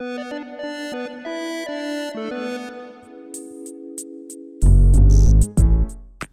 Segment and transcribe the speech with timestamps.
[0.00, 1.39] Thank you.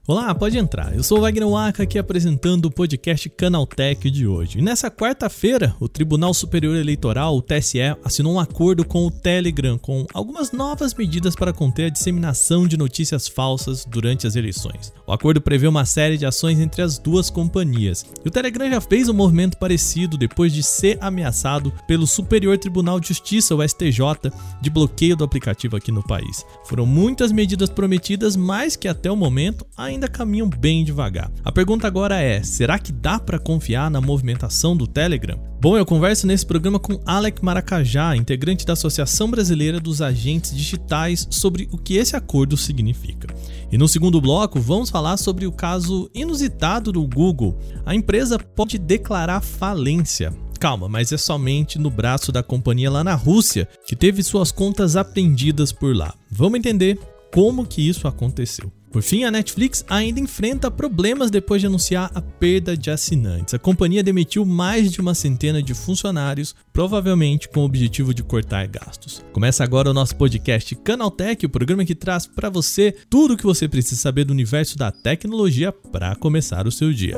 [0.09, 0.95] Olá, pode entrar.
[0.95, 4.59] Eu sou Wagner Waka aqui apresentando o podcast Canaltech de hoje.
[4.59, 9.77] E nessa quarta-feira, o Tribunal Superior Eleitoral, o TSE, assinou um acordo com o Telegram
[9.77, 14.93] com algumas novas medidas para conter a disseminação de notícias falsas durante as eleições.
[15.05, 18.05] O acordo prevê uma série de ações entre as duas companhias.
[18.23, 22.97] E o Telegram já fez um movimento parecido depois de ser ameaçado pelo Superior Tribunal
[23.01, 24.31] de Justiça, o STJ,
[24.61, 26.45] de bloqueio do aplicativo aqui no país.
[26.63, 31.31] Foram muitas medidas prometidas, mas que até o momento ainda ainda caminham bem devagar.
[31.43, 35.39] A pergunta agora é: será que dá para confiar na movimentação do Telegram?
[35.59, 41.27] Bom, eu converso nesse programa com Alec Maracajá, integrante da Associação Brasileira dos Agentes Digitais,
[41.31, 43.27] sobre o que esse acordo significa.
[43.71, 47.57] E no segundo bloco, vamos falar sobre o caso inusitado do Google.
[47.85, 50.31] A empresa pode declarar falência.
[50.59, 54.95] Calma, mas é somente no braço da companhia lá na Rússia que teve suas contas
[54.95, 56.13] apreendidas por lá.
[56.31, 56.99] Vamos entender
[57.31, 58.71] como que isso aconteceu.
[58.91, 63.53] Por fim, a Netflix ainda enfrenta problemas depois de anunciar a perda de assinantes.
[63.53, 68.67] A companhia demitiu mais de uma centena de funcionários, provavelmente com o objetivo de cortar
[68.67, 69.23] gastos.
[69.33, 73.43] Começa agora o nosso podcast Canaltech, o programa que traz para você tudo o que
[73.43, 77.17] você precisa saber do universo da tecnologia para começar o seu dia.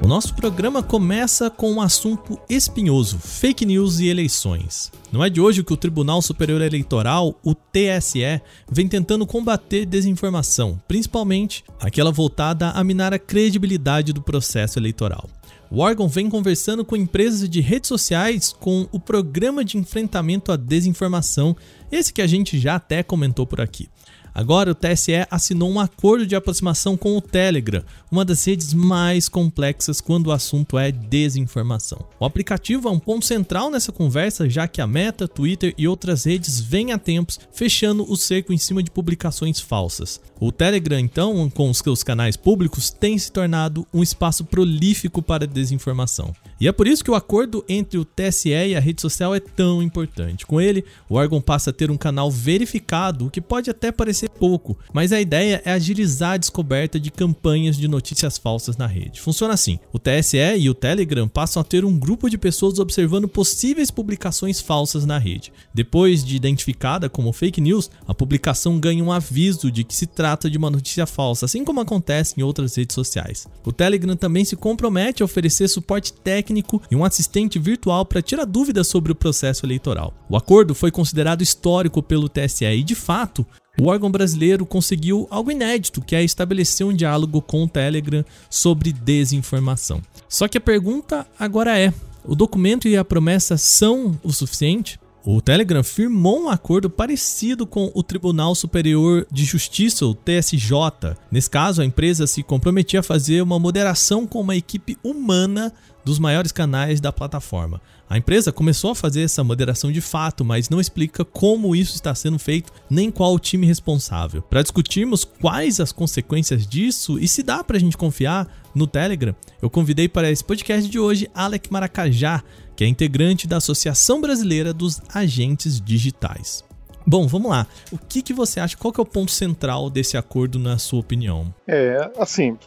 [0.06, 4.92] O nosso programa começa com um assunto espinhoso: fake news e eleições.
[5.12, 8.40] Não é de hoje que o Tribunal Superior Eleitoral, o TSE,
[8.72, 15.28] vem tentando combater desinformação, principalmente aquela voltada a minar a credibilidade do processo eleitoral.
[15.72, 20.56] O órgão vem conversando com empresas de redes sociais com o Programa de Enfrentamento à
[20.56, 21.58] Desinformação,
[21.92, 23.90] esse que a gente já até comentou por aqui.
[24.35, 27.81] Agora, o TSE assinou um acordo de aproximação com o Telegram,
[28.12, 32.06] uma das redes mais complexas quando o assunto é desinformação.
[32.19, 36.25] O aplicativo é um ponto central nessa conversa, já que a Meta, Twitter e outras
[36.25, 40.19] redes vêm há tempos fechando o cerco em cima de publicações falsas.
[40.38, 45.47] O Telegram, então, com os seus canais públicos, tem se tornado um espaço prolífico para
[45.47, 46.34] desinformação.
[46.60, 49.42] E é por isso que o acordo entre o TSE e a rede social é
[49.42, 50.46] tão importante.
[50.46, 54.30] Com ele, o órgão passa a ter um canal verificado, o que pode até parecer
[54.30, 59.20] pouco, mas a ideia é agilizar a descoberta de campanhas de notícias falsas na rede.
[59.20, 63.28] Funciona assim: o TSE e o Telegram passam a ter um grupo de pessoas observando
[63.28, 65.52] possíveis publicações falsas na rede.
[65.74, 70.50] Depois de identificada como fake news, a publicação ganha um aviso de que se trata
[70.50, 73.46] de uma notícia falsa, assim como acontece em outras redes sociais.
[73.66, 76.44] O Telegram também se compromete a oferecer suporte técnico
[76.89, 80.13] e um assistente virtual para tirar dúvidas sobre o processo eleitoral.
[80.29, 83.45] O acordo foi considerado histórico pelo TSE e, de fato,
[83.79, 88.94] o órgão brasileiro conseguiu algo inédito, que é estabelecer um diálogo com o Telegram sobre
[88.94, 90.01] desinformação.
[90.29, 95.00] Só que a pergunta agora é: o documento e a promessa são o suficiente?
[95.28, 101.18] O Telegram firmou um acordo parecido com o Tribunal Superior de Justiça, o TSJ.
[101.31, 105.74] Nesse caso, a empresa se comprometia a fazer uma moderação com uma equipe humana
[106.06, 107.81] dos maiores canais da plataforma.
[108.08, 112.13] A empresa começou a fazer essa moderação de fato, mas não explica como isso está
[112.13, 114.44] sendo feito nem qual o time responsável.
[114.44, 119.36] Para discutirmos quais as consequências disso e se dá para a gente confiar no Telegram,
[119.60, 122.44] eu convidei para esse podcast de hoje Alec Maracajá,
[122.75, 126.63] que é integrante da Associação Brasileira dos Agentes Digitais.
[127.07, 127.68] Bom, vamos lá.
[127.92, 128.75] O que, que você acha?
[128.75, 131.54] Qual que é o ponto central desse acordo, na sua opinião?
[131.68, 132.57] É, assim,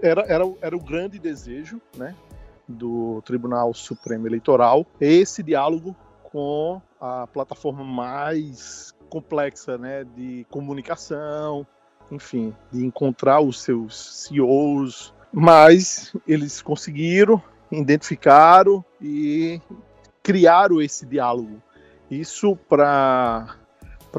[0.00, 2.14] era, era, era o grande desejo, né,
[2.66, 11.66] do Tribunal Supremo Eleitoral, esse diálogo com a plataforma mais complexa né, de comunicação,
[12.10, 17.40] enfim, de encontrar os seus CEOs, mas eles conseguiram,
[17.80, 19.60] identificaram e
[20.22, 21.62] criaram esse diálogo.
[22.10, 23.56] Isso para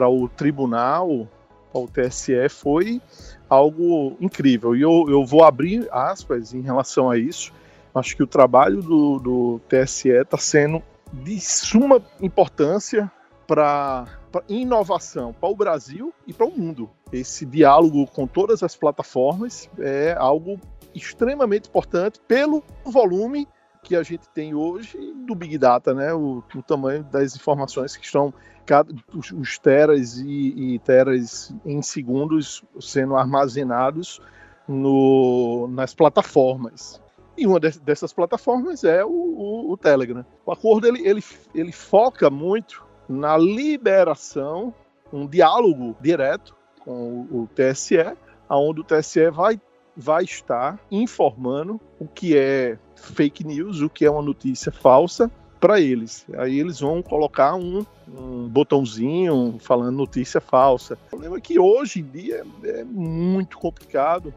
[0.02, 1.28] o tribunal,
[1.72, 3.02] para o TSE, foi
[3.50, 4.76] algo incrível.
[4.76, 7.52] E eu, eu vou abrir aspas em relação a isso.
[7.94, 10.82] Acho que o trabalho do, do TSE está sendo
[11.14, 13.10] de suma importância
[13.48, 14.06] para
[14.50, 16.90] inovação para o Brasil e para o mundo.
[17.12, 20.60] Esse diálogo com todas as plataformas é algo
[20.96, 23.48] extremamente importante pelo volume
[23.84, 24.98] que a gente tem hoje
[25.28, 26.14] do Big Data, né?
[26.14, 28.34] O, o tamanho das informações que estão
[28.66, 34.20] cada, os, os teras e, e, teras em segundos sendo armazenados
[34.68, 37.00] no, nas plataformas.
[37.38, 40.26] E uma de, dessas plataformas é o, o, o, Telegram.
[40.46, 44.74] O acordo ele, ele, ele foca muito na liberação,
[45.14, 48.16] um diálogo direto com o TSE,
[48.50, 49.60] aonde o TSE vai,
[49.96, 55.80] vai estar informando o que é fake news, o que é uma notícia falsa para
[55.80, 56.26] eles.
[56.38, 60.96] Aí eles vão colocar um, um, botãozinho falando notícia falsa.
[61.08, 64.34] O problema é que hoje em dia é muito complicado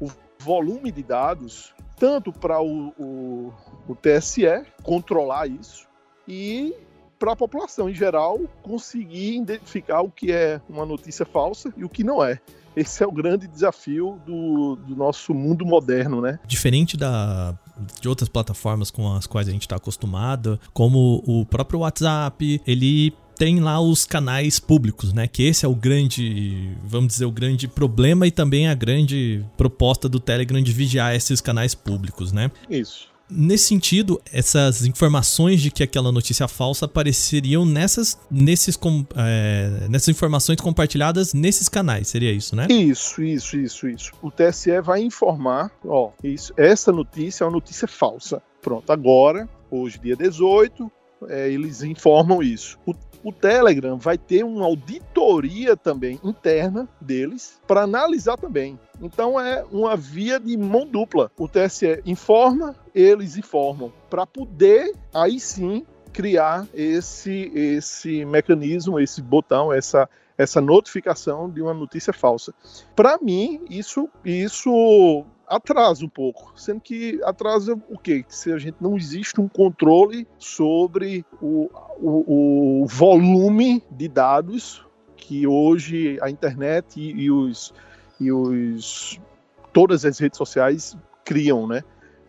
[0.00, 3.52] o volume de dados, tanto para o, o,
[3.86, 5.86] o TSE controlar isso
[6.26, 6.74] e
[7.18, 11.88] para a população em geral conseguir identificar o que é uma notícia falsa e o
[11.88, 12.40] que não é.
[12.76, 16.38] Esse é o grande desafio do, do nosso mundo moderno, né?
[16.46, 17.54] Diferente da,
[18.00, 23.12] de outras plataformas com as quais a gente está acostumado, como o próprio WhatsApp, ele
[23.36, 25.26] tem lá os canais públicos, né?
[25.26, 30.08] Que esse é o grande, vamos dizer, o grande problema e também a grande proposta
[30.08, 32.50] do Telegram de vigiar esses canais públicos, né?
[32.70, 33.11] Isso.
[33.34, 38.78] Nesse sentido, essas informações de que aquela notícia falsa apareceriam nessas, nesses,
[39.16, 42.66] é, nessas informações compartilhadas nesses canais, seria isso, né?
[42.68, 44.12] Isso, isso, isso, isso.
[44.20, 48.42] O TSE vai informar, ó, isso, essa notícia é uma notícia falsa.
[48.60, 50.90] Pronto, agora, hoje, dia 18,
[51.28, 52.78] é, eles informam isso.
[52.86, 58.78] O o Telegram vai ter uma auditoria também interna deles para analisar também.
[59.00, 61.30] Então é uma via de mão dupla.
[61.38, 69.72] O TSE informa, eles informam, para poder aí sim criar esse esse mecanismo, esse botão,
[69.72, 72.52] essa essa notificação de uma notícia falsa.
[72.96, 78.22] Para mim, isso isso atrasa um pouco, sendo que atrasa o quê?
[78.22, 84.84] Que se a gente não existe um controle sobre o, o, o volume de dados
[85.16, 87.72] que hoje a internet e, e, os,
[88.20, 89.20] e os
[89.72, 91.82] todas as redes sociais criam, né?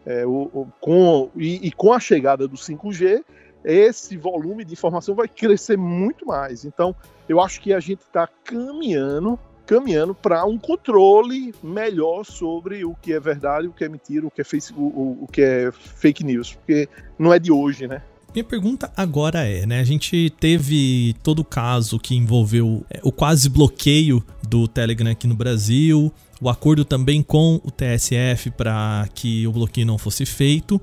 [0.05, 3.23] É, o, o, com, e, e, com a chegada do 5G,
[3.63, 6.65] esse volume de informação vai crescer muito mais.
[6.65, 6.93] Então,
[7.27, 13.13] eu acho que a gente está caminhando caminhando para um controle melhor sobre o que
[13.13, 14.45] é verdade, o que é mentira, o que é,
[14.75, 16.87] o, o que é fake news, porque
[17.17, 18.01] não é de hoje, né?
[18.33, 19.79] Minha pergunta agora é, né?
[19.79, 25.27] A gente teve todo o caso que envolveu é, o quase bloqueio do Telegram aqui
[25.27, 26.11] no Brasil,
[26.41, 30.81] o acordo também com o TSF para que o bloqueio não fosse feito.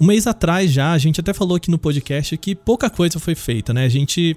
[0.00, 3.34] Um mês atrás já, a gente até falou aqui no podcast que pouca coisa foi
[3.34, 3.84] feita, né?
[3.84, 4.36] A gente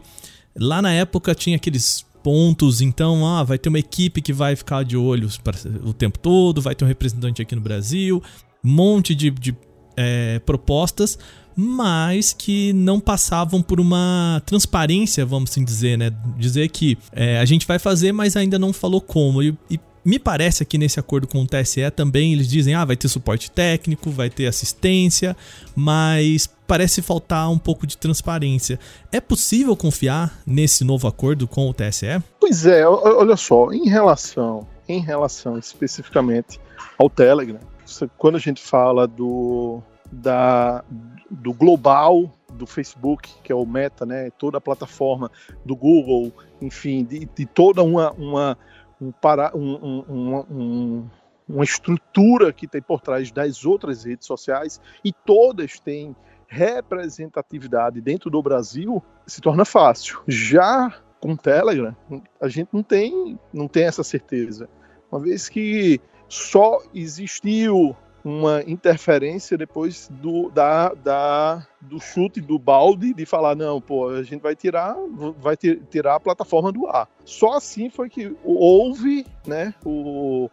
[0.57, 4.83] lá na época tinha aqueles pontos, então ah, vai ter uma equipe que vai ficar
[4.83, 5.30] de olho
[5.83, 8.19] o tempo todo, vai ter um representante aqui no Brasil,
[8.63, 9.56] um monte de, de
[9.95, 11.19] é, propostas,
[11.56, 16.11] mas que não passavam por uma transparência, vamos assim dizer, né?
[16.35, 19.44] Dizer que é, a gente vai fazer, mas ainda não falou como.
[19.44, 22.95] E, e me parece aqui nesse acordo com o TSE também eles dizem, ah, vai
[22.95, 25.35] ter suporte técnico, vai ter assistência,
[25.76, 28.80] mas parece faltar um pouco de transparência.
[29.12, 32.21] É possível confiar nesse novo acordo com o TSE?
[32.40, 36.59] Pois é, olha só, em relação, em relação especificamente
[36.97, 37.59] ao Telegram,
[38.18, 39.81] quando a gente fala do
[40.12, 40.83] da
[41.30, 45.30] do global do Facebook, que é o Meta, né, toda a plataforma
[45.66, 46.31] do Google,
[46.62, 48.57] enfim, de, de toda uma, uma
[48.99, 51.09] um, para, um, um, um,
[51.47, 56.16] uma estrutura que tem por trás das outras redes sociais e todas têm
[56.47, 60.21] representatividade dentro do Brasil, se torna fácil.
[60.28, 61.95] Já com o Telegram,
[62.40, 64.69] a gente não tem, não tem essa certeza.
[65.11, 67.95] Uma vez que só existiu
[68.26, 74.24] uma interferência depois do, da, da, do chute do balde de falar não, pô, a
[74.24, 74.96] gente vai tirar,
[75.40, 77.08] vai tirar a plataforma do ar.
[77.24, 80.50] Só assim foi que houve, né, o,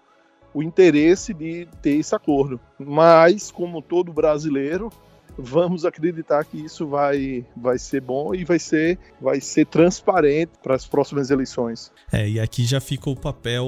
[0.53, 2.61] o interesse de ter esse acordo.
[2.79, 4.91] Mas como todo brasileiro,
[5.37, 10.75] vamos acreditar que isso vai, vai ser bom e vai ser, vai ser transparente para
[10.75, 11.91] as próximas eleições.
[12.13, 13.67] É, e aqui já fica o papel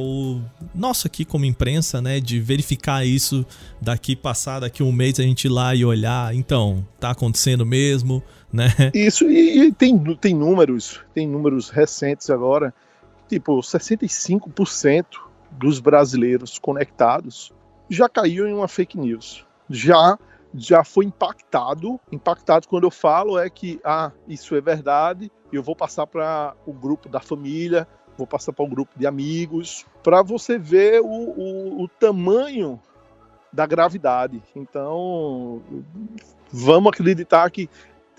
[0.74, 3.44] nosso aqui como imprensa, né, de verificar isso
[3.80, 8.22] daqui passar daqui um mês a gente ir lá e olhar, então, tá acontecendo mesmo,
[8.52, 8.68] né?
[8.94, 12.72] Isso, e, e tem, tem números, tem números recentes agora,
[13.28, 15.04] tipo, 65%
[15.50, 17.52] dos brasileiros conectados
[17.88, 19.44] já caiu em uma fake news.
[19.68, 20.18] Já
[20.54, 22.00] já foi impactado.
[22.12, 26.72] Impactado quando eu falo é que ah, isso é verdade, eu vou passar para o
[26.72, 31.82] grupo da família, vou passar para um grupo de amigos, para você ver o, o,
[31.82, 32.80] o, tamanho
[33.52, 34.42] da gravidade.
[34.54, 35.62] Então,
[36.50, 37.68] vamos acreditar que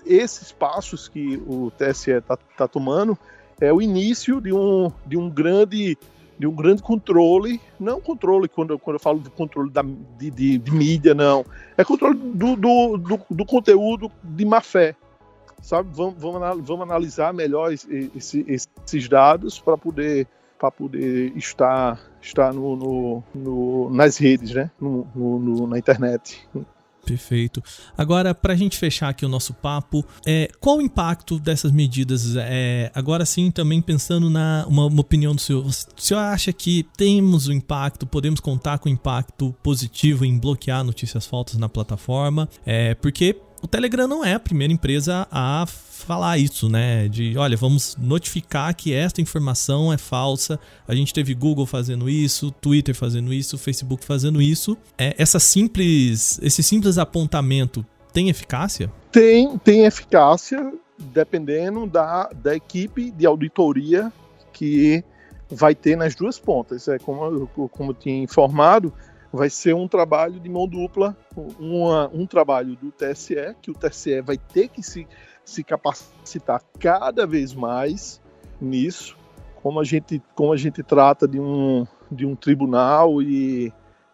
[0.04, 3.18] esses passos que o TSE está tá tomando
[3.60, 5.96] é o início de um, de um grande
[6.38, 10.58] de um grande controle, não controle quando, quando eu falo de controle da, de, de,
[10.58, 11.44] de mídia, não,
[11.76, 14.94] é controle do, do, do, do conteúdo de má fé,
[15.62, 15.88] sabe?
[15.92, 20.26] Vamos, vamos, vamos analisar melhor esse, esses dados para poder
[20.58, 24.70] para poder estar estar no, no, no, nas redes, né?
[24.80, 26.48] No, no, na internet.
[27.06, 27.62] Perfeito.
[27.96, 32.34] Agora, para a gente fechar aqui o nosso papo, é, qual o impacto dessas medidas?
[32.36, 35.64] É, agora sim, também pensando na uma, uma, opinião do senhor.
[35.64, 40.82] O senhor acha que temos o impacto, podemos contar com o impacto positivo em bloquear
[40.82, 42.48] notícias falsas na plataforma?
[42.66, 43.36] É, porque
[43.66, 47.08] o Telegram não é a primeira empresa a falar isso, né?
[47.08, 50.58] De, olha, vamos notificar que esta informação é falsa.
[50.86, 54.78] A gente teve Google fazendo isso, Twitter fazendo isso, Facebook fazendo isso.
[54.96, 58.88] É, essa simples, esse simples apontamento tem eficácia?
[59.10, 64.12] Tem, tem eficácia, dependendo da, da equipe de auditoria
[64.52, 65.02] que
[65.50, 66.86] vai ter nas duas pontas.
[66.86, 68.92] É como, como eu tinha informado,
[69.32, 71.16] vai ser um trabalho de mão dupla,
[71.58, 75.06] uma, um trabalho do TSE, que o TSE vai ter que se,
[75.44, 78.20] se capacitar cada vez mais
[78.60, 79.16] nisso,
[79.62, 83.72] como a gente, como a gente trata de um, de um tribunal e,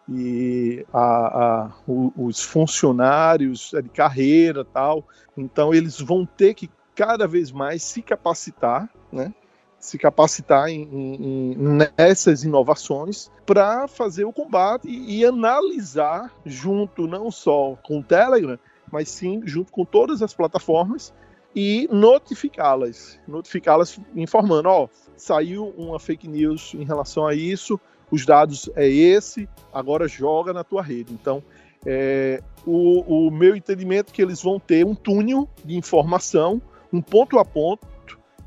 [0.09, 5.03] e a, a, os funcionários de carreira tal.
[5.37, 9.33] Então eles vão ter que cada vez mais se capacitar, né?
[9.83, 11.57] Se capacitar em, em,
[11.97, 18.57] nessas inovações para fazer o combate e, e, analisar junto não só com o Telegram,
[18.89, 21.13] mas sim junto com todas as plataformas
[21.53, 24.87] e notificá-las, notificá-las informando, ó,
[25.17, 27.77] saiu uma fake news em relação a isso,
[28.09, 31.13] os dados é esse, agora joga na tua rede.
[31.13, 31.43] Então,
[31.85, 36.61] é, o, o meu entendimento é que eles vão ter um túnel de informação,
[36.91, 37.85] um ponto a ponto,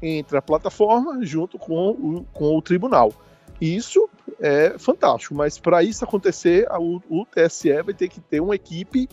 [0.03, 3.13] entre a plataforma junto com o, com o tribunal.
[3.61, 4.09] Isso
[4.41, 9.09] é fantástico, mas para isso acontecer, o, o, TSE vai ter que ter uma equipe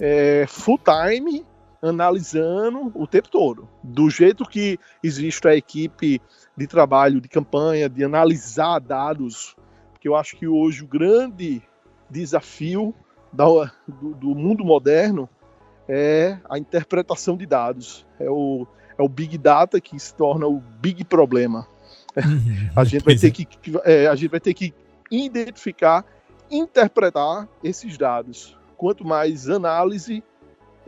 [0.00, 1.44] é, full-time
[1.82, 3.68] analisando o tempo todo.
[3.82, 6.20] Do jeito que existe a equipe
[6.56, 9.56] de trabalho, de campanha, de analisar dados,
[9.92, 11.62] porque eu acho que hoje o grande
[12.08, 12.94] desafio
[13.32, 13.44] da,
[13.86, 15.28] do, do mundo moderno
[15.88, 18.66] é a interpretação de dados, é o
[19.02, 21.66] é o Big Data que se torna o big problema.
[22.16, 22.70] Uhum.
[22.76, 23.30] a, gente vai ter é.
[23.30, 23.48] que,
[23.84, 24.72] é, a gente vai ter que
[25.10, 26.04] identificar,
[26.50, 28.56] interpretar esses dados.
[28.76, 30.22] Quanto mais análise,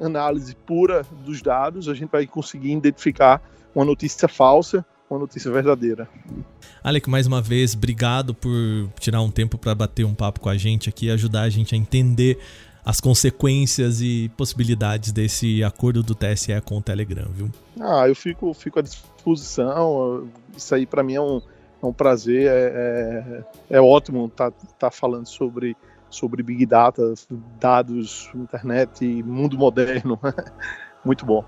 [0.01, 3.43] análise pura dos dados, a gente vai conseguir identificar
[3.75, 6.09] uma notícia falsa, uma notícia verdadeira.
[6.83, 8.51] Alec, mais uma vez, obrigado por
[8.99, 11.79] tirar um tempo para bater um papo com a gente aqui, ajudar a gente a
[11.79, 12.39] entender
[12.85, 17.51] as consequências e possibilidades desse acordo do TSE com o Telegram, viu?
[17.81, 20.29] Ah, eu fico, fico à disposição.
[20.57, 21.41] Isso aí para mim é um,
[21.83, 25.77] é um prazer, é, é, é ótimo estar tá, tá falando sobre,
[26.11, 27.15] sobre Big Data,
[27.59, 30.19] dados, internet, mundo moderno.
[31.05, 31.45] Muito bom.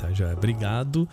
[0.00, 0.32] Tá, já.
[0.32, 1.08] Obrigado.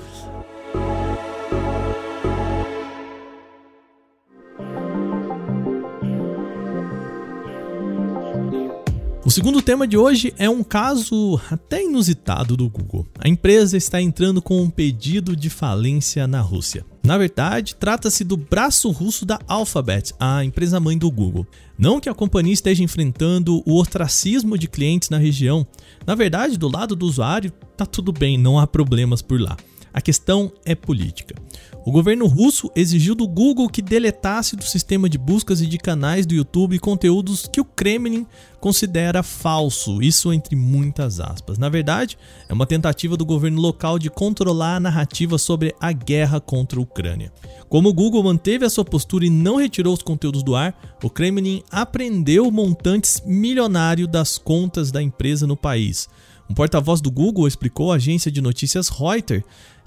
[9.33, 13.07] Segundo tema de hoje é um caso até inusitado do Google.
[13.17, 16.85] A empresa está entrando com um pedido de falência na Rússia.
[17.03, 21.47] Na verdade, trata-se do braço russo da Alphabet, a empresa mãe do Google.
[21.75, 25.65] Não que a companhia esteja enfrentando o ostracismo de clientes na região.
[26.05, 29.57] Na verdade, do lado do usuário, tá tudo bem, não há problemas por lá.
[29.91, 31.33] A questão é política.
[31.85, 36.25] O governo russo exigiu do Google que deletasse do sistema de buscas e de canais
[36.25, 38.25] do YouTube conteúdos que o Kremlin
[38.61, 41.57] considera falso, isso entre muitas aspas.
[41.57, 46.39] Na verdade, é uma tentativa do governo local de controlar a narrativa sobre a guerra
[46.39, 47.33] contra a Ucrânia.
[47.67, 51.09] Como o Google manteve a sua postura e não retirou os conteúdos do ar, o
[51.09, 56.07] Kremlin apreendeu montantes milionários das contas da empresa no país.
[56.49, 59.43] Um porta-voz do Google explicou à agência de notícias Reuters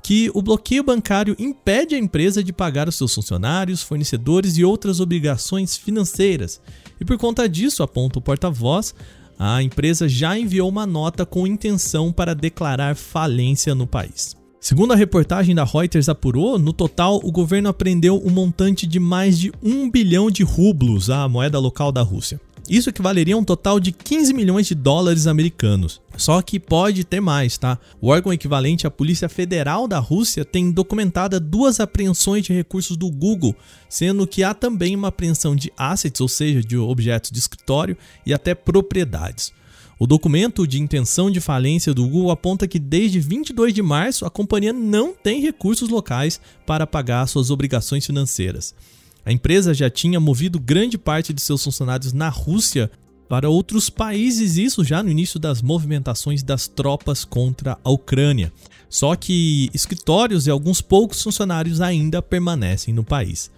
[0.06, 5.00] que o bloqueio bancário impede a empresa de pagar os seus funcionários, fornecedores e outras
[5.00, 6.60] obrigações financeiras.
[7.00, 8.94] E por conta disso, aponta o porta-voz,
[9.36, 14.36] a empresa já enviou uma nota com intenção para declarar falência no país.
[14.60, 19.36] Segundo a reportagem da Reuters apurou, no total o governo apreendeu um montante de mais
[19.36, 22.40] de 1 bilhão de rublos, a moeda local da Rússia.
[22.68, 26.00] Isso equivaleria a um total de 15 milhões de dólares americanos.
[26.16, 27.78] Só que pode ter mais, tá?
[28.00, 33.10] O órgão equivalente à Polícia Federal da Rússia tem documentada duas apreensões de recursos do
[33.10, 33.54] Google,
[33.88, 38.34] sendo que há também uma apreensão de assets, ou seja, de objetos de escritório e
[38.34, 39.52] até propriedades.
[39.98, 44.30] O documento de intenção de falência do Google aponta que desde 22 de março a
[44.30, 48.74] companhia não tem recursos locais para pagar suas obrigações financeiras.
[49.26, 52.88] A empresa já tinha movido grande parte de seus funcionários na Rússia
[53.28, 58.52] para outros países, isso já no início das movimentações das tropas contra a Ucrânia.
[58.88, 63.50] Só que escritórios e alguns poucos funcionários ainda permanecem no país.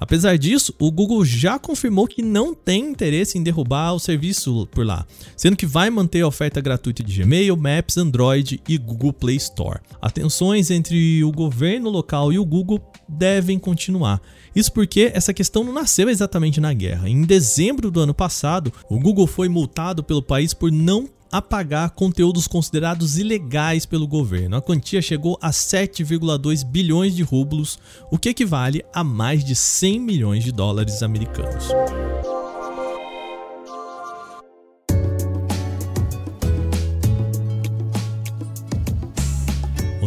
[0.00, 4.86] Apesar disso, o Google já confirmou que não tem interesse em derrubar o serviço por
[4.86, 9.36] lá, sendo que vai manter a oferta gratuita de Gmail, Maps, Android e Google Play
[9.36, 9.80] Store.
[10.00, 14.22] As tensões entre o governo local e o Google devem continuar.
[14.56, 17.08] Isso porque essa questão não nasceu exatamente na guerra.
[17.08, 22.48] Em dezembro do ano passado, o Google foi multado pelo país por não apagar conteúdos
[22.48, 24.56] considerados ilegais pelo governo.
[24.56, 27.78] A quantia chegou a 7,2 bilhões de rublos,
[28.10, 31.68] o que equivale a mais de 100 milhões de dólares americanos.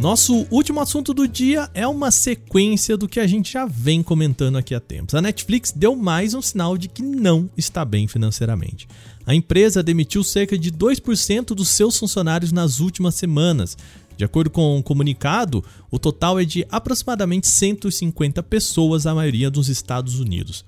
[0.04, 4.58] Nosso último assunto do dia é uma sequência do que a gente já vem comentando
[4.58, 5.16] aqui há tempos.
[5.16, 8.86] A Netflix deu mais um sinal de que não está bem financeiramente.
[9.26, 13.78] A empresa demitiu cerca de 2% dos seus funcionários nas últimas semanas.
[14.18, 19.70] De acordo com um comunicado, o total é de aproximadamente 150 pessoas, a maioria dos
[19.70, 20.66] Estados Unidos.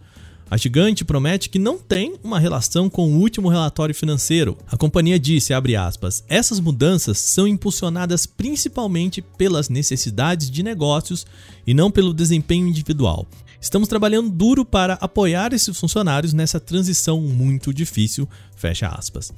[0.49, 4.55] A gigante promete que não tem uma relação com o último relatório financeiro.
[4.67, 11.25] A companhia disse, aspas, essas mudanças são impulsionadas principalmente pelas necessidades de negócios
[11.65, 13.27] e não pelo desempenho individual.
[13.59, 19.33] Estamos trabalhando duro para apoiar esses funcionários nessa transição muito difícil, fecha aspas.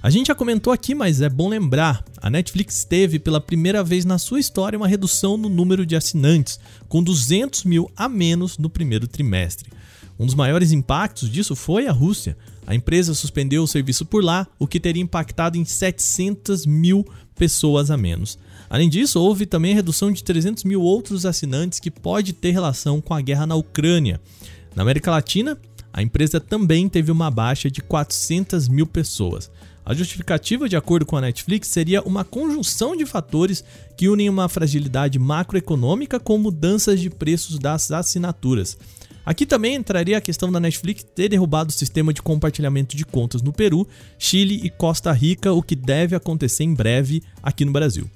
[0.00, 4.04] A gente já comentou aqui, mas é bom lembrar: a Netflix teve pela primeira vez
[4.04, 8.70] na sua história uma redução no número de assinantes, com 200 mil a menos no
[8.70, 9.68] primeiro trimestre.
[10.22, 12.36] Um dos maiores impactos disso foi a Rússia.
[12.64, 17.04] A empresa suspendeu o serviço por lá, o que teria impactado em 700 mil
[17.34, 18.38] pessoas a menos.
[18.70, 23.00] Além disso, houve também a redução de 300 mil outros assinantes que pode ter relação
[23.00, 24.20] com a guerra na Ucrânia.
[24.76, 25.58] Na América Latina,
[25.92, 29.50] a empresa também teve uma baixa de 400 mil pessoas.
[29.84, 33.64] A justificativa, de acordo com a Netflix, seria uma conjunção de fatores
[33.96, 38.78] que unem uma fragilidade macroeconômica com mudanças de preços das assinaturas.
[39.24, 43.40] Aqui também entraria a questão da Netflix ter derrubado o sistema de compartilhamento de contas
[43.40, 43.86] no Peru,
[44.18, 48.10] Chile e Costa Rica, o que deve acontecer em breve aqui no Brasil.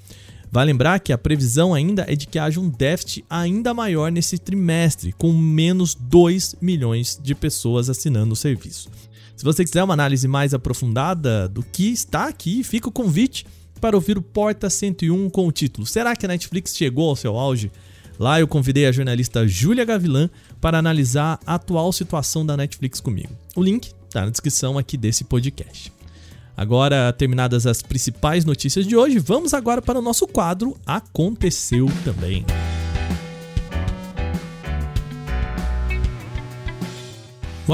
[0.50, 4.38] Vale lembrar que a previsão ainda é de que haja um déficit ainda maior nesse
[4.38, 8.88] trimestre, com menos 2 milhões de pessoas assinando o serviço.
[9.36, 13.46] Se você quiser uma análise mais aprofundada do que está aqui, fica o convite
[13.80, 17.36] para ouvir o Porta 101 com o título Será que a Netflix chegou ao seu
[17.36, 17.70] auge?
[18.18, 23.30] Lá eu convidei a jornalista Júlia Gavilan para analisar a atual situação da Netflix comigo.
[23.54, 25.92] O link está na descrição aqui desse podcast.
[26.56, 32.46] Agora, terminadas as principais notícias de hoje, vamos agora para o nosso quadro Aconteceu também.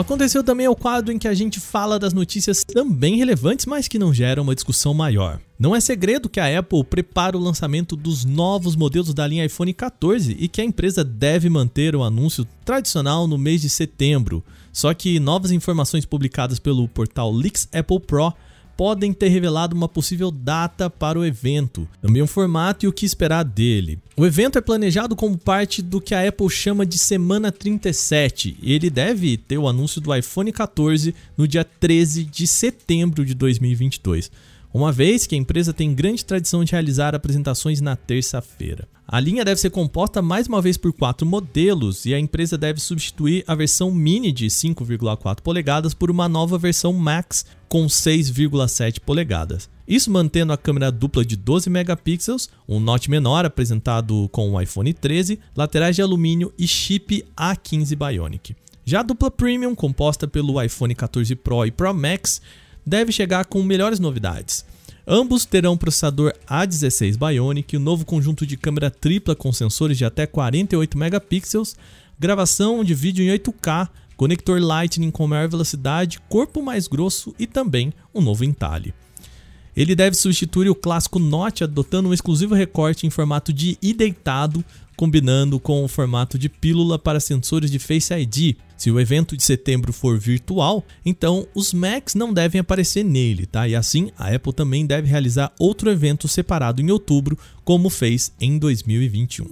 [0.00, 3.86] Aconteceu também é o quadro em que a gente fala das notícias também relevantes, mas
[3.86, 5.38] que não geram uma discussão maior.
[5.58, 9.72] Não é segredo que a Apple prepara o lançamento dos novos modelos da linha iPhone
[9.72, 14.42] 14 e que a empresa deve manter o anúncio tradicional no mês de setembro.
[14.72, 18.32] Só que novas informações publicadas pelo portal Leaks Apple Pro
[18.76, 23.06] podem ter revelado uma possível data para o evento, também um formato e o que
[23.06, 23.98] esperar dele.
[24.16, 28.72] O evento é planejado como parte do que a Apple chama de Semana 37 e
[28.72, 34.30] ele deve ter o anúncio do iPhone 14 no dia 13 de setembro de 2022
[34.72, 38.88] uma vez que a empresa tem grande tradição de realizar apresentações na terça-feira.
[39.06, 42.80] A linha deve ser composta mais uma vez por quatro modelos e a empresa deve
[42.80, 49.68] substituir a versão mini de 5,4 polegadas por uma nova versão Max com 6,7 polegadas.
[49.86, 54.92] Isso mantendo a câmera dupla de 12 megapixels, um note menor apresentado com o iPhone
[54.94, 58.56] 13, laterais de alumínio e chip A15 Bionic.
[58.84, 62.40] Já a dupla Premium, composta pelo iPhone 14 Pro e Pro Max,
[62.84, 64.64] deve chegar com melhores novidades.
[65.06, 70.04] Ambos terão processador A16 Bionic, o um novo conjunto de câmera tripla com sensores de
[70.04, 71.76] até 48 megapixels,
[72.18, 77.92] gravação de vídeo em 8K, conector Lightning com maior velocidade, corpo mais grosso e também
[78.14, 78.94] um novo entalhe.
[79.74, 84.64] Ele deve substituir o clássico Note adotando um exclusivo recorte em formato de i deitado,
[85.02, 88.54] combinando com o formato de pílula para sensores de Face ID.
[88.76, 93.66] Se o evento de setembro for virtual, então os Macs não devem aparecer nele, tá?
[93.66, 98.56] E assim, a Apple também deve realizar outro evento separado em outubro, como fez em
[98.60, 99.44] 2021.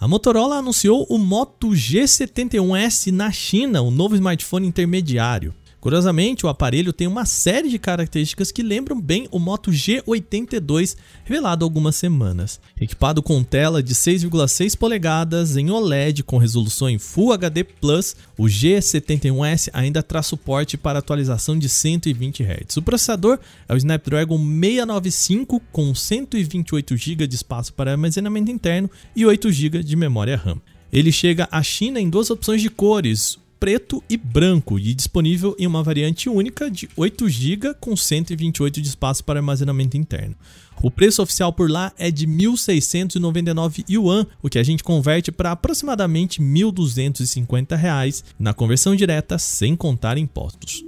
[0.00, 5.52] A Motorola anunciou o Moto G71S na China, o novo smartphone intermediário.
[5.84, 11.62] Curiosamente, o aparelho tem uma série de características que lembram bem o Moto G82, revelado
[11.62, 12.58] há algumas semanas.
[12.80, 17.66] Equipado com tela de 6,6 polegadas em OLED com resolução em Full HD+,
[18.38, 22.78] o G71S ainda traz suporte para atualização de 120 Hz.
[22.78, 29.26] O processador é o Snapdragon 695 com 128 GB de espaço para armazenamento interno e
[29.26, 30.56] 8 GB de memória RAM.
[30.90, 35.66] Ele chega à China em duas opções de cores, preto e branco e disponível em
[35.66, 40.36] uma variante única de 8 GB com 128 de espaço para armazenamento interno.
[40.82, 45.50] O preço oficial por lá é de 1.699 yuan, o que a gente converte para
[45.50, 50.84] aproximadamente 1.250 reais na conversão direta sem contar impostos.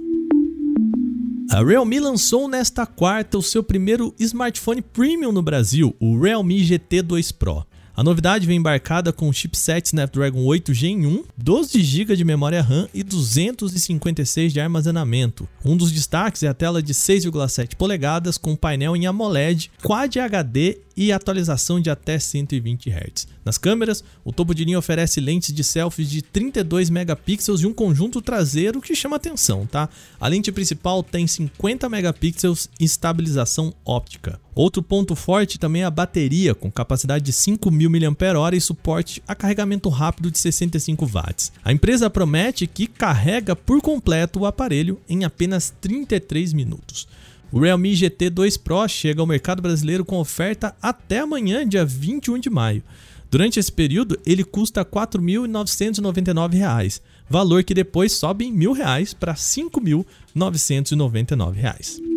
[1.49, 7.01] A Realme lançou nesta quarta o seu primeiro smartphone premium no Brasil, o Realme GT
[7.01, 7.65] 2 Pro.
[7.97, 12.61] A novidade vem embarcada com o chipset Snapdragon 8 Gen 1, 12 GB de memória
[12.61, 15.49] RAM e 256 de armazenamento.
[15.65, 20.77] Um dos destaques é a tela de 6,7 polegadas com painel em AMOLED, Quad HD
[20.97, 23.27] e atualização de até 120 Hz.
[23.45, 27.73] Nas câmeras, o topo de linha oferece lentes de selfies de 32 megapixels e um
[27.73, 29.87] conjunto traseiro que chama atenção, tá?
[30.19, 34.39] A lente principal tem 50 megapixels e estabilização óptica.
[34.55, 39.35] Outro ponto forte também é a bateria, com capacidade de 5.000 mAh e suporte a
[39.35, 41.51] carregamento rápido de 65 watts.
[41.63, 47.07] A empresa promete que carrega por completo o aparelho em apenas 33 minutos.
[47.51, 52.39] O Realme GT 2 Pro chega ao mercado brasileiro com oferta até amanhã, dia 21
[52.39, 52.83] de maio.
[53.29, 59.33] Durante esse período, ele custa R$ 4.999, valor que depois sobe em R$ 1.000 para
[59.33, 62.07] R$ 5.999.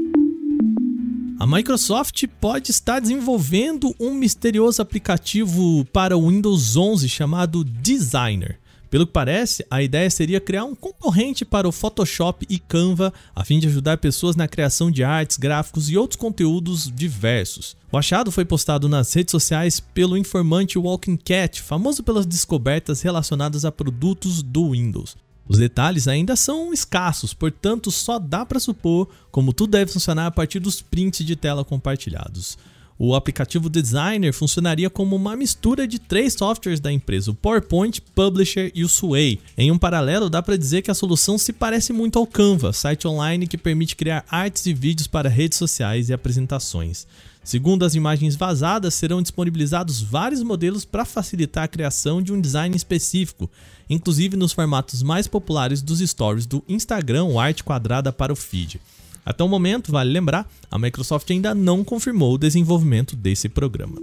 [1.41, 8.60] A Microsoft pode estar desenvolvendo um misterioso aplicativo para o Windows 11 chamado Designer.
[8.91, 13.45] Pelo que parece, a ideia seria criar um concorrente para o Photoshop e Canva, a
[13.45, 17.77] fim de ajudar pessoas na criação de artes, gráficos e outros conteúdos diversos.
[17.93, 23.65] O achado foi postado nas redes sociais pelo informante Walking Cat, famoso pelas descobertas relacionadas
[23.65, 25.17] a produtos do Windows.
[25.49, 30.31] Os detalhes ainda são escassos, portanto, só dá para supor como tudo deve funcionar a
[30.33, 32.59] partir dos prints de tela compartilhados.
[33.03, 38.71] O aplicativo Designer funcionaria como uma mistura de três softwares da empresa, o PowerPoint, Publisher
[38.75, 39.41] e o Sway.
[39.57, 43.09] Em um paralelo, dá para dizer que a solução se parece muito ao Canva, site
[43.09, 47.07] online que permite criar artes e vídeos para redes sociais e apresentações.
[47.43, 52.77] Segundo as imagens vazadas, serão disponibilizados vários modelos para facilitar a criação de um design
[52.77, 53.51] específico,
[53.89, 58.79] inclusive nos formatos mais populares dos stories do Instagram ou arte quadrada para o feed.
[59.25, 63.97] Até o momento, vale lembrar, a Microsoft ainda não confirmou o desenvolvimento desse programa.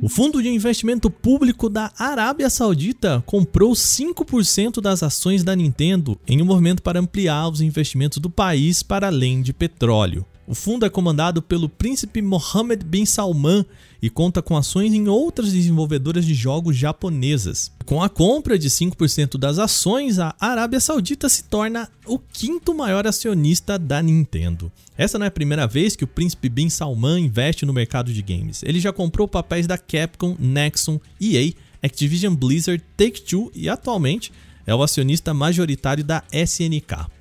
[0.00, 6.40] O Fundo de Investimento Público da Arábia Saudita comprou 5% das ações da Nintendo em
[6.40, 10.24] um movimento para ampliar os investimentos do país para além de petróleo.
[10.48, 13.66] O fundo é comandado pelo príncipe Mohammed bin Salman
[14.00, 17.70] e conta com ações em outras desenvolvedoras de jogos japonesas.
[17.84, 23.06] Com a compra de 5% das ações, a Arábia Saudita se torna o quinto maior
[23.06, 24.72] acionista da Nintendo.
[24.96, 28.22] Essa não é a primeira vez que o príncipe bin Salman investe no mercado de
[28.22, 28.62] games.
[28.62, 34.32] Ele já comprou papéis da Capcom, Nexon, EA, Activision Blizzard, Take-Two e atualmente
[34.66, 37.17] é o acionista majoritário da SNK.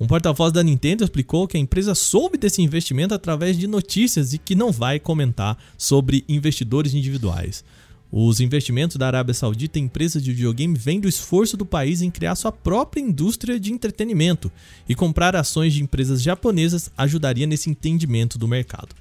[0.00, 4.38] Um porta-voz da Nintendo explicou que a empresa soube desse investimento através de notícias e
[4.38, 7.62] que não vai comentar sobre investidores individuais.
[8.10, 12.10] Os investimentos da Arábia Saudita em empresas de videogame vêm do esforço do país em
[12.10, 14.50] criar sua própria indústria de entretenimento,
[14.88, 18.96] e comprar ações de empresas japonesas ajudaria nesse entendimento do mercado.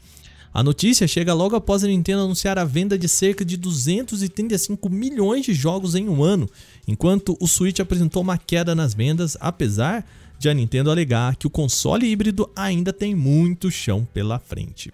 [0.53, 5.45] A notícia chega logo após a Nintendo anunciar a venda de cerca de 235 milhões
[5.45, 6.49] de jogos em um ano,
[6.85, 10.05] enquanto o Switch apresentou uma queda nas vendas, apesar
[10.39, 14.89] de a Nintendo alegar que o console híbrido ainda tem muito chão pela frente.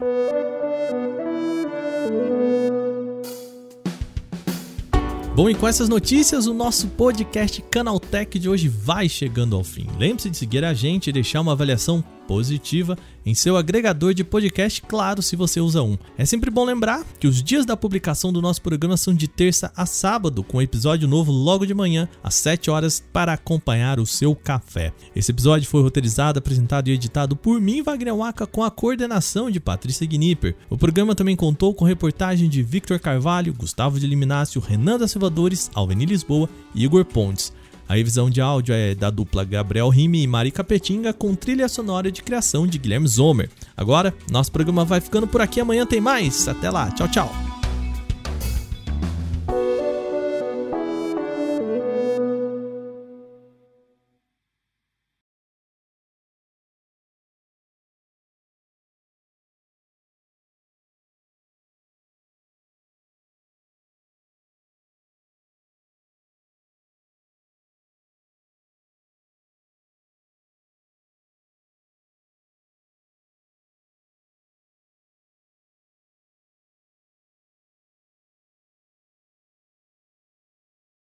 [5.35, 9.85] Bom, e com essas notícias, o nosso podcast Canaltech de hoje vai chegando ao fim.
[9.99, 14.81] Lembre-se de seguir a gente e deixar uma avaliação positiva em seu agregador de podcast,
[14.83, 15.97] claro, se você usa um.
[16.15, 19.71] É sempre bom lembrar que os dias da publicação do nosso programa são de terça
[19.75, 24.35] a sábado, com episódio novo logo de manhã, às 7 horas, para acompanhar o seu
[24.35, 24.93] café.
[25.15, 29.59] Esse episódio foi roteirizado, apresentado e editado por mim, Wagner Waka, com a coordenação de
[29.59, 30.55] Patrícia Gnipper.
[30.69, 35.71] O programa também contou com reportagem de Victor Carvalho, Gustavo de Liminácio, Renan da Silvadores,
[35.73, 37.51] Alveni Lisboa e Igor Pontes.
[37.87, 42.11] A revisão de áudio é da dupla Gabriel Rime e Mari Capetinga, com trilha sonora
[42.11, 43.49] de criação de Guilherme Zomer.
[43.77, 45.59] Agora, nosso programa vai ficando por aqui.
[45.59, 46.47] Amanhã tem mais.
[46.47, 46.89] Até lá.
[46.91, 47.54] Tchau, tchau.